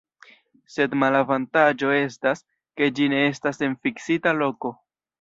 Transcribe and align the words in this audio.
Sed 0.75 0.95
malavantaĝo 1.03 1.93
estas, 1.99 2.43
ke 2.81 2.91
ĝi 2.99 3.09
ne 3.15 3.23
estas 3.31 3.65
en 3.71 3.81
fiksita 3.85 4.39
loko. 4.43 4.79